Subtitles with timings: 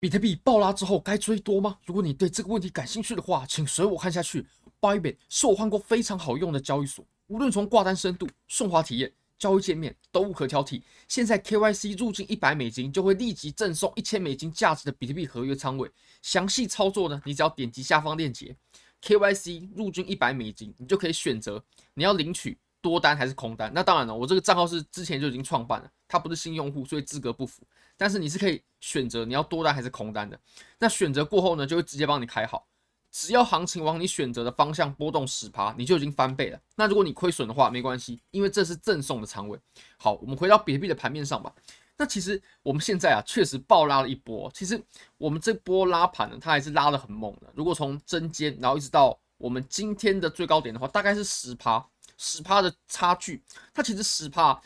[0.00, 1.76] 比特币爆拉之后该追多吗？
[1.84, 4.46] 如果你对这个问题感兴趣的话，请随我看下去。
[4.80, 10.80] Bybit 是我换过非常好用的交易所，无论从挂单深度、顺滑体验、交易界面都无可挑剔。
[11.06, 15.90] 现在 KYC 入境一百美金就会立即赠送一千美金价值的比特币合约仓位。
[16.22, 18.56] 详细操作呢，你只要点击下方链接
[19.02, 21.62] ，KYC 入境一百美金，你就可以选择
[21.92, 23.70] 你要领取多单还是空单。
[23.74, 27.62] 那当然了，我这个账号是之前就已经创办了，它不是新用户，所以资格不符。
[28.00, 30.40] 但是你是可以选择你要多单还是空单的。
[30.78, 32.66] 那选择过后呢，就会直接帮你开好。
[33.10, 36.58] 只要行情往你选择的方向波动十趴，你就已经翻倍了。
[36.76, 39.58] 那如果你亏损的话，没关系，因为这是赠送的仓位。
[39.98, 41.54] 好，我们回到比特币的盘面上吧。
[41.98, 44.50] 那其实我们现在啊，确实暴拉了一波。
[44.54, 44.82] 其实
[45.18, 47.52] 我们这波拉盘呢，它还是拉得很猛的。
[47.54, 51.86] 如果从针尖，然后一直到我们今天的最高点的话，大概是十趴，
[52.16, 53.42] 十趴的差距。
[53.74, 54.58] 它其实十趴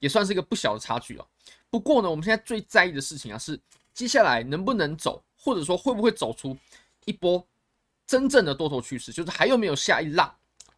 [0.00, 1.26] 也算是一个不小的差距了。
[1.72, 3.58] 不过呢，我们现在最在意的事情啊，是
[3.94, 6.54] 接下来能不能走，或者说会不会走出
[7.06, 7.42] 一波
[8.06, 10.34] 真正的多头趋势，就是还有没有下一浪？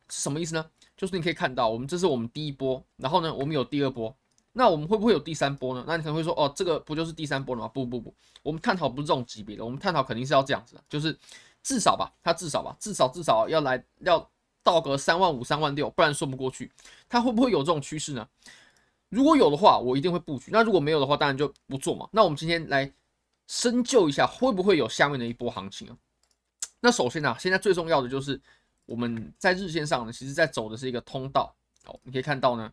[0.08, 0.64] 是什么意思呢？
[0.96, 4.14] 就是你可以看到，我们这是我们第一波，然后呢，我们有第二波，
[4.52, 5.84] 那我们会不会有第三波呢？
[5.88, 7.66] 那你可能会说，哦，这个不就是第三波了吗？
[7.66, 11.18] 不不不，我们探讨不是这种级别的，我们探讨肯定是要这样子的，就是
[11.64, 14.30] 至少吧，它至少吧，至少至少要来要
[14.62, 16.70] 到个三万五、三万六，不然说不过去。
[17.08, 18.28] 它会不会有这种趋势呢？
[19.14, 20.50] 如果有的话，我一定会布局。
[20.50, 22.08] 那如果没有的话，当然就不做嘛。
[22.12, 22.92] 那我们今天来
[23.46, 25.96] 深究一下，会不会有下面的一波行情啊？
[26.80, 28.40] 那首先呢、啊，现在最重要的就是
[28.86, 31.54] 我们在日线上呢，其实在走的是一个通道。
[31.86, 32.72] 哦，你可以看到呢，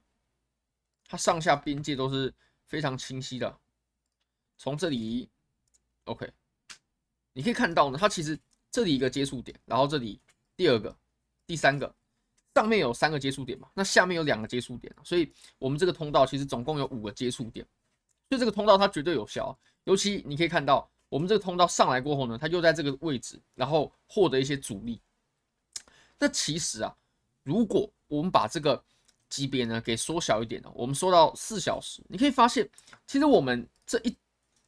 [1.08, 2.33] 它上下边界都是
[2.66, 3.55] 非常清晰的。
[4.58, 5.30] 从这里
[6.05, 6.28] ，OK，
[7.33, 8.39] 你可以看到呢，它其实
[8.72, 10.20] 这里一个接触点，然后这里
[10.58, 10.98] 第二个、
[11.45, 11.94] 第三个。
[12.53, 17.66] 上面有三个接触点嘛，那下面有两个接触点，所以我们这个通道其实总共有五个接触点，
[18.30, 19.58] 所以这个通道它绝对有效。
[19.85, 25.02] 尤其你可以看到，我们这个通道上来过后呢，它又在这个位置，然后获得一些阻力。
[26.19, 26.95] 那其实啊，
[27.43, 28.83] 如果我们把这个
[29.30, 32.70] 级别呢给缩小一点呢，我们缩到四小时，你可以发现，
[33.08, 34.15] 其实我们这一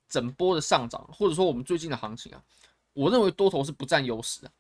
[0.08, 2.42] 整波的上涨，或者说我们最近的行情啊，
[2.94, 4.52] 我认为多头是不占优势的。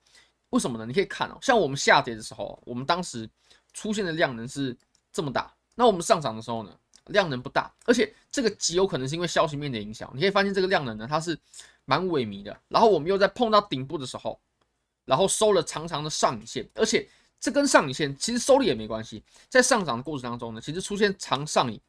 [0.53, 0.85] 为什么呢？
[0.85, 3.27] 你可以看哦，像我们下跌的时候，我们当时
[3.73, 4.77] 出现的量能是
[5.11, 6.71] 这么大，那我们上涨的时候呢，
[7.07, 10.07] 量能不大，而且这个极有可能是因为消息面的影响。
[10.13, 11.35] 你可以发现这个量能呢，它是
[11.85, 12.55] 蛮萎靡的。
[12.67, 14.39] 然后我们又在碰到顶部的时候，
[15.05, 17.09] 然后收了长长的上影线，而且
[17.39, 21.81] 这根上影线其实收了也没关系，在上涨的过程当中呢，其实出现长上影、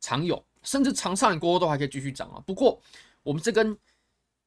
[0.00, 2.42] 长有，甚至长上影过后都还可以继续涨啊。
[2.46, 2.78] 不过
[3.22, 3.74] 我们这根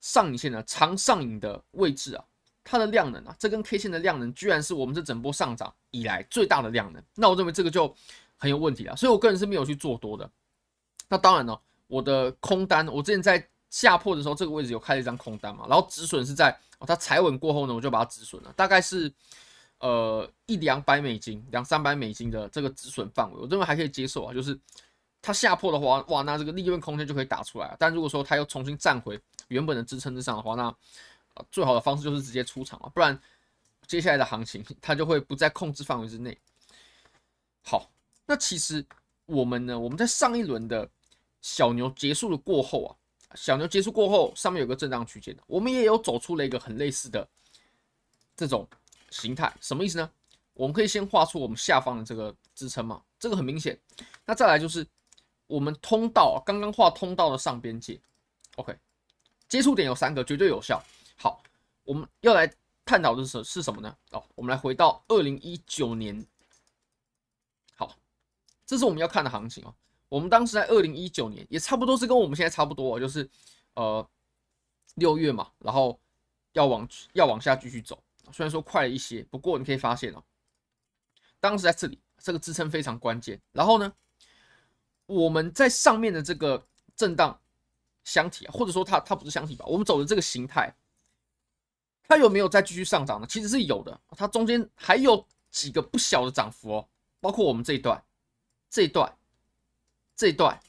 [0.02, 2.24] 上影线呢，长上影的位置啊。
[2.66, 7.96] 它的量能啊，这根 K 线的量能居然是我们这整波上涨以来最大的量能，那我认为这个就
[8.36, 10.30] 很有问题了，所以我个人是没有去做多的。
[11.08, 16.50] 那当然呢，我的空单，我之前在下破的时候，这个位置有开了一张空单嘛，然后止损是在
[16.80, 19.14] 哦，它踩稳过后呢，我就把它止损了，大概是
[19.80, 24.60] 呃一两百美金、两三百美金的这个止损范围，我认为还可以接受啊，就是
[25.22, 27.76] 它下破的话，哇，那这个利润空间就可以打出来了。
[27.78, 30.76] 但如果说它又重新站回原本的支撑之上的话，那
[31.52, 33.20] 最好的方式就是直接出场啊，不然
[33.88, 36.38] 接下来的行情 它就会不在控制范围之内。
[37.64, 37.90] 好，
[38.26, 38.86] 那其实
[39.26, 40.90] 我们呢，我们在上一轮的
[41.42, 42.92] 小牛结束了过后啊，
[43.36, 47.28] 小牛结束过后，上面有个震荡区间，我们也有走出了一个很类似的
[48.36, 48.68] 这种
[49.10, 49.54] 形态。
[49.62, 50.10] 什么意思呢？
[50.54, 53.78] 我们可以先画出我们下方的这个支撑嘛，这个很明显。
[54.26, 54.88] 那再来就是
[55.48, 58.00] 我们通道刚刚画通道的上边界
[58.56, 58.74] ，OK，
[59.50, 60.82] 接触点有三个，绝对有效。
[61.18, 61.42] 好，
[61.84, 62.52] 我们要来
[62.84, 63.98] 探讨的是是什么呢？
[64.12, 66.26] 哦，我们来回到二零一九年。
[67.76, 67.96] 好，
[68.66, 69.74] 这是我们要看的行情哦。
[70.08, 73.28] 我们当时在二零一九年，也差不多是跟我们现在差不多哦，就是
[73.74, 74.08] 呃
[74.96, 76.00] 六月嘛，然后
[76.54, 78.02] 要往要往下继续走。
[78.32, 80.24] 虽然说快了一些，不过你可以发现哦，
[81.40, 83.42] 当时在这里这个支撑非常关键。
[83.52, 83.92] 然后呢，
[85.06, 87.40] 我们在上面的这个震荡
[88.04, 90.74] 箱体啊，或者说它它不是箱体吧，我们走的这个形态。
[92.08, 93.28] 它有没有再继续上涨呢？
[93.28, 96.88] 其实是有的，它中间还有几个不小的涨幅哦，
[97.20, 98.02] 包括我们这一段、
[98.70, 99.12] 这一段、
[100.16, 100.60] 这一段、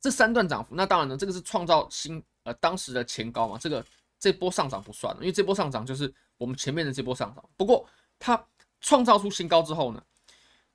[0.00, 0.74] 这三段涨幅。
[0.74, 3.84] 那当然呢，这个是创造新呃当时的前高嘛，这个
[4.18, 7.44] 这波上涨不算了，因为这波上涨就是我们前面的这波上涨。
[7.56, 7.88] 不过
[8.18, 8.42] 它
[8.80, 10.02] 创造出新高之后呢，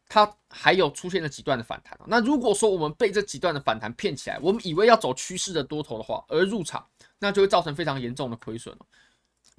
[0.08, 2.00] 它还有出现了几段的反弹。
[2.08, 6.88] 那如果说我们被这几段的反弹骗起来，我们以为要走趋势的多头的话，而入场，
[7.20, 8.86] 那就会造成非常严重的亏损了。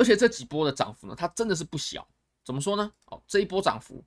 [0.01, 2.09] 而且这几波的涨幅呢，它真的是不小。
[2.43, 2.91] 怎么说呢？
[3.05, 4.03] 哦，这一波涨幅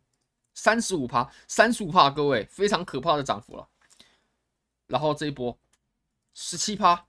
[0.55, 3.69] 三十五趴，三十五趴，各位非常可怕的涨幅了。
[4.87, 5.55] 然后这一波
[6.33, 7.05] 十七趴，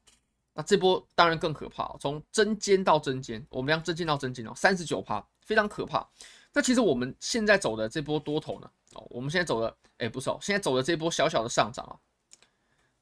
[0.52, 6.06] 那这波当然更可怕，从针尖到针尖，我们量针尖到针尖哦，三十九趴，非常可怕。
[6.52, 11.96] 那其实我们现在走的这波多头呢，哦，我们现在走的，哎，不是哦，现在走的这波小小的上涨啊，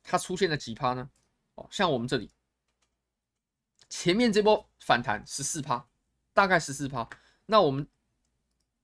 [0.05, 1.11] 它出现了几趴呢？
[1.56, 2.31] 哦，像我们这里
[3.93, 5.87] 前面这波反弹十四趴，
[6.33, 7.06] 大概十四趴。
[7.44, 7.87] 那我们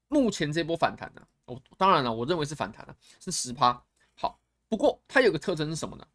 [0.09, 3.83] 目前这波反弹呢，哦，当然了，我认为是反弹了，是十趴。
[4.15, 4.39] 好，
[4.69, 6.07] 不过它有个特征是什么呢？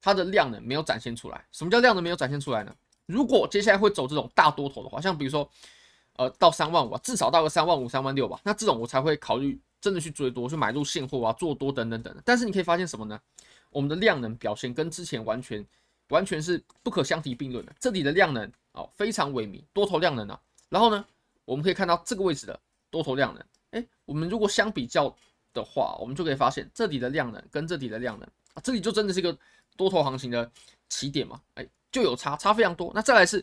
[0.00, 1.46] 它的量能没有展现出来。
[1.52, 2.74] 什么叫量能没有展现出来呢？
[3.06, 5.48] 如果接下来会走这种大多头的话，像比如说，
[6.14, 12.22] 呃，到三万五，至少到个三万五、三万六吧，那这种我才会考虑真的去追多，去买入现货啊，做多等等等。
[12.24, 13.20] 但是你可以发现什么呢？
[13.70, 15.64] 我们的量能表现跟之前完全
[16.12, 17.74] 完全是不可相提并论的。
[17.80, 20.40] 这里的量能哦非常萎靡，多头量能啊。
[20.68, 21.04] 然后呢，
[21.44, 22.60] 我们可以看到这个位置的
[22.90, 25.14] 多头量能，哎，我们如果相比较
[25.52, 29.36] 的话，我们就可以发现这里的量能跟这里的量能啊，这里就真的是一个。
[29.74, 30.52] 多头行情的
[30.90, 32.92] 起点嘛，哎，就有差，差非常多。
[32.94, 33.42] 那再来是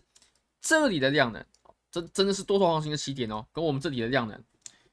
[0.61, 1.43] 这里的量能，
[1.89, 4.39] 真真的是多头行情的起点哦，跟我们这里的量能，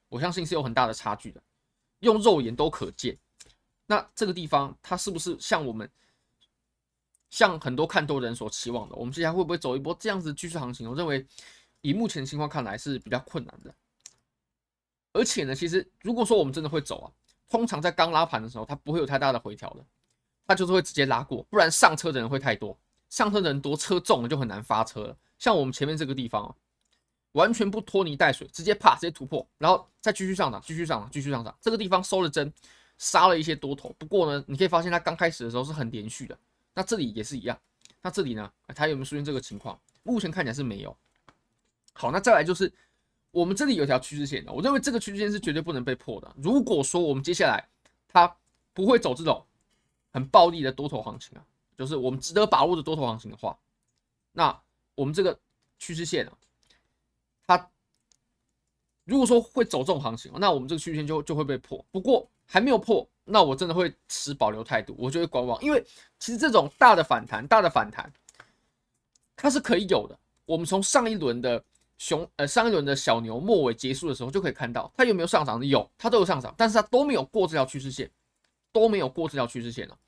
[0.08, 1.42] 我相信是有很大的差距的，
[1.98, 3.14] 用肉眼都可见。
[3.84, 5.86] 那这个地方它是不是像我们，
[7.30, 8.94] 像很多看多人所期望的？
[8.96, 10.88] 我们接下来会不会走一波这样子的趋势行情？
[10.88, 11.26] 我认为
[11.80, 13.74] 以目前情况看来是比较困难的。
[15.12, 17.06] 而且呢，其实如果说我们真的会走啊，
[17.48, 19.84] 通常在刚拉盘的时候，它不会有太大的回调的。
[20.46, 22.78] 它就是会直接拉过，不然上车的人会太多，
[23.08, 25.16] 上车的人多，车重了就很难发车了。
[25.38, 26.54] 像我们前面这个地方啊，
[27.32, 31.52] 完全不拖泥带水，直接啪直接突破，然后再继续上涨，继续上涨，继续上涨。
[31.60, 32.52] 这个地方收了针，
[32.96, 33.92] 杀了一些多头。
[33.98, 36.38] 不过呢，你可以发现它刚开始的时候是很连续的。
[36.76, 37.58] 那这里也是一样。
[38.00, 39.76] 那这里呢，它有没有出现这个情况？
[40.04, 40.96] 目前看起来是没有。
[41.92, 42.72] 好，那再来就是
[43.32, 46.32] 我们这里有条趋势线的，我认为这个趋势线是绝对不能被破的。
[46.36, 47.68] 如果说我们接下来
[48.06, 48.36] 它
[48.72, 49.44] 不会走这种。
[50.12, 51.44] 很暴力的多头行情啊，
[51.76, 53.58] 就是我们值得把握的多头行情的话，
[54.32, 54.58] 那
[54.94, 55.38] 我们这个
[55.78, 56.32] 趋势线啊，
[57.46, 57.70] 它
[59.04, 61.84] 如果说会走这种行情，那我们这个趋势线就就会被破。
[61.92, 65.60] 不过还没有破，那我真的会持保留态度，我就会观望。
[65.62, 65.84] 因为
[66.18, 68.10] 其实这种大的反弹，大的反弹，
[69.36, 70.18] 它是可以有的。
[70.44, 71.62] 我们从上一轮的
[71.98, 75.64] 熊呃上一轮的小牛末尾结束的时候就可以看到，它有没有上涨？
[75.66, 78.10] 有，它都有上涨，但是它都没有过这条趋势线，
[78.72, 79.98] 都没有过这条趋势线了。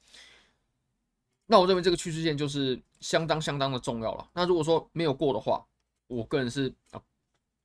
[1.46, 4.28] 那我认为这个趋势线就是相当相当的重要了。
[4.32, 5.66] 那如果说没有过的话，
[6.06, 7.00] 我个人是啊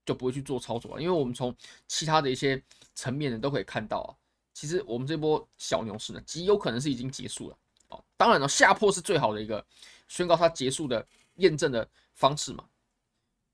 [0.06, 1.56] 就不会去做操作了，因为我们从
[1.88, 2.62] 其他的一些
[2.96, 4.10] 层面呢都可以看到啊，
[4.54, 7.58] 其实我们这波小牛市呢极有可能是已经结束了
[7.90, 8.04] 哦。
[8.16, 9.66] 当然了，下破是最好的一个
[10.08, 11.06] 宣告它结束的
[11.36, 12.64] 验证的方式嘛。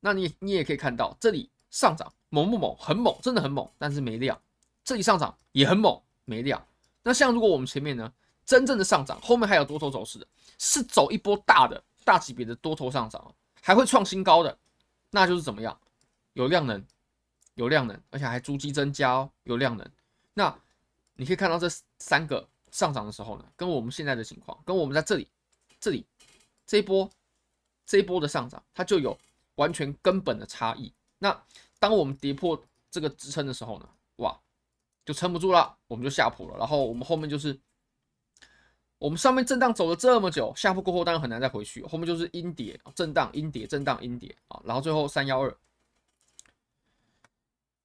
[0.00, 2.76] 那你你也可以看到这里上涨猛不猛？
[2.76, 4.40] 很猛，真的很猛，但是没量。
[4.84, 6.64] 这里上涨也很猛，没量。
[7.02, 8.12] 那像如果我们前面呢？
[8.46, 10.26] 真正的上涨，后面还有多头走势的，
[10.58, 14.58] 是走一波大的大级别的多头上涨，还会创新高的，
[15.10, 15.78] 那就是怎么样？
[16.32, 16.84] 有量能，
[17.54, 19.88] 有量能，而且还逐级增加哦，有量能。
[20.34, 20.52] 那
[21.20, 21.68] 你可以看到这
[21.98, 25.28] 三个上涨的时候呢，跟我们现在的情况，跟我们在这里
[25.78, 26.06] 这里
[26.66, 27.10] 这一波
[27.84, 29.14] 这一波的上涨，它就有
[29.56, 30.90] 完全根本的差异。
[31.18, 31.38] 那
[31.78, 32.58] 当我们跌破
[32.90, 34.40] 这个支撑的时候呢，哇，
[35.04, 37.60] 就撑不住了，我们就下破了，然后我们后面就是。
[38.98, 45.56] 我们上面震荡走了这么久，下破过后当然很难再回去，后面就是阴跌、震荡、阴跌、震荡、阴跌啊，然后最后三幺二。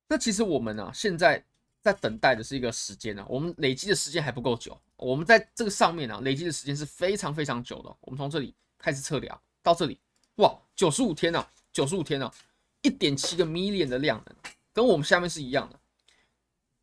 [0.08, 1.42] 那其实我们呢，现在
[1.86, 7.96] 在等待的是一个时间呢，我们累积的时间还不够久，我们在这个上面呢，累积的时间是非常非常久的。
[8.02, 10.00] 我们从这里开始测量到这里，
[10.38, 12.32] 哇，九十五天呢，九十五天呢，
[12.82, 14.36] 一点七个 million 的量能，
[14.74, 15.80] 跟我们下面是一样的。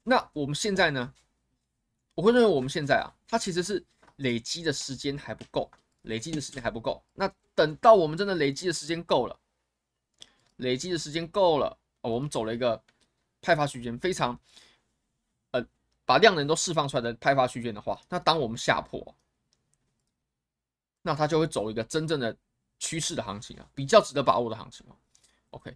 [0.04, 1.12] 那我们现在呢，
[2.14, 3.84] 我会认为我们现在啊，它其实是。
[4.16, 5.68] 累积的时间还不够，
[6.02, 7.02] 累积的时间还不够。
[7.14, 9.36] 那等到我们真的累积的时间够了，
[10.56, 12.80] 累积的时间够了，我们走了一个
[13.40, 14.38] 派发区间，非常，
[16.12, 19.16] 把量能都释放出来的派发区间的话，那当我们下破，
[21.00, 22.36] 那它就会走一个真正的
[22.78, 24.92] 趋势的行情啊，比较值得把握的行情啊。
[25.52, 25.74] OK，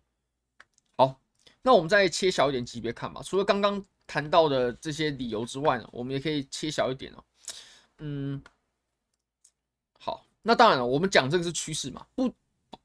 [0.95, 1.19] 好，
[1.63, 3.23] 那我们再切小一点级别看吧。
[3.23, 7.25] 除了刚刚谈到的这些理由之外呢，我们也可以切小一点哦。
[8.01, 8.43] 嗯，
[9.99, 12.31] 好，那当然了，我们讲这个是趋势嘛，不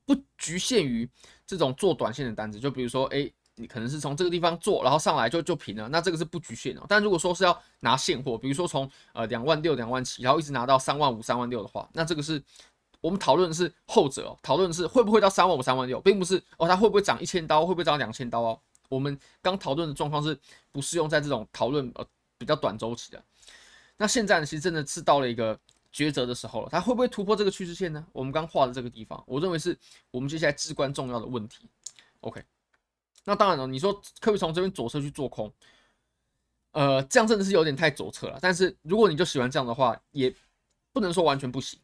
[0.06, 1.10] 不局限于
[1.46, 6.82] 这种做短线的单子，就比如说，哎，你可能是从这个地方做，然后上来就就平了，那这个是不局限的。
[6.88, 12.42] 但如果说是要拿现货，比如说从呃两万六、两万七，然后一直拿到三万五、三万六的话，那这个是
[13.02, 18.60] 我们讨论的是后者哦，讨论的是会不会到三万五、三万六，并不是哦，它会不会涨一千刀，会不会涨两千刀哦。
[18.90, 20.38] 我们刚讨论的状况是
[20.72, 22.06] 不适用在这种讨论呃
[22.38, 23.24] 比较短周期的。
[23.98, 25.58] 那现在呢，其实真的是到了一个
[25.94, 28.06] 抉择的时候了，它会不会突破这个趋势线呢？
[28.12, 29.78] 我们刚画的这个地方，我认为是
[30.10, 31.70] 我们接下来至关重要的问题。
[32.22, 32.44] OK，
[33.24, 35.52] 那当然了，你说可不可以从这边左侧去做空？
[36.72, 38.40] 呃，这样真的是有点太左侧了。
[38.42, 40.34] 但是如果你就喜欢这样的话，也
[40.92, 41.80] 不能说完全不行，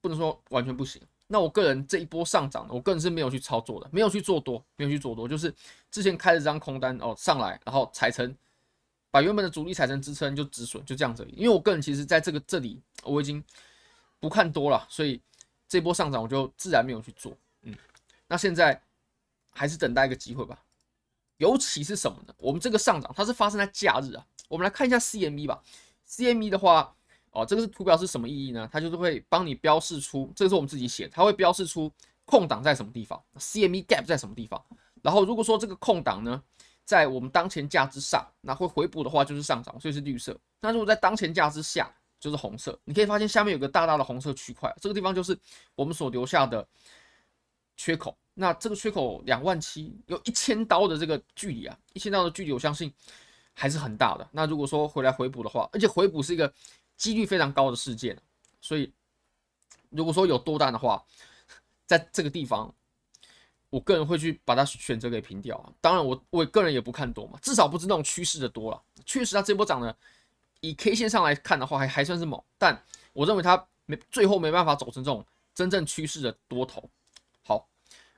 [0.00, 1.00] 不能说完全不行。
[1.26, 5.54] 那我个人这一波上涨，我个人是没有去操作的，没有去做多，没有去做多，就是
[5.90, 8.34] 之前开了张空单哦上来，然后踩成
[9.12, 11.24] 把原本的主力踩成支撑就止损，就这样子。
[11.36, 13.44] 因为我个人其实在这个这里我已经
[14.18, 15.20] 不看多了，所以
[15.68, 17.36] 这波上涨我就自然没有去做。
[17.62, 17.76] 嗯，
[18.26, 18.82] 那现在
[19.50, 20.58] 还是等待一个机会吧。
[21.40, 22.34] 尤其是什么呢？
[22.38, 24.24] 我们这个上涨它是发生在假日啊。
[24.48, 25.60] 我们来看一下 CME 吧。
[26.08, 26.94] CME 的话。
[27.32, 28.68] 哦，这个是图表是什么意义呢？
[28.72, 31.88] 它就是会帮你标示出，这个是我们自己写，它会标示出
[32.24, 34.60] 空档在什么地方，CME gap 在什么地方。
[35.00, 36.42] 然后如果说这个空档呢，
[36.84, 40.36] 在我们当前价之上，那会回补的话就是上涨，所以是绿色。
[40.60, 42.76] 那如果在当前价之下，就是红色。
[42.84, 45.38] 你可以发现下面有个大大的红色区块，这个地方就是
[45.76, 46.66] 我们所留下的
[47.76, 48.18] 缺口。
[48.34, 52.92] 那这个缺口两万七，有一千刀的这个距离啊，一千刀的距离，我相信
[53.54, 54.28] 还是很大的。
[54.32, 56.52] 那如果说回来回补的话，而且回补是一个。
[57.00, 58.14] 几率非常高的事件，
[58.60, 58.92] 所以
[59.88, 61.02] 如果说有多单的话，
[61.86, 62.74] 在这个地方，
[63.70, 65.72] 我个人会去把它选择给平掉啊。
[65.80, 68.82] 当然我，我我个人也不看多嘛，至少不是那种趋势的多了。
[69.06, 69.96] 确实，它这波涨的，
[70.60, 72.78] 以 K 线上来看的话，还还算是猛，但
[73.14, 76.86] 我认为它没最后没办法走成这种真正趋势的多头。